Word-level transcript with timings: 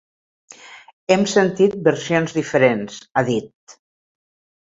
Hem 1.15 1.25
sentit 1.33 1.75
versions 1.89 2.35
diferents, 2.37 2.97
ha 3.21 3.25
dit. 3.29 3.77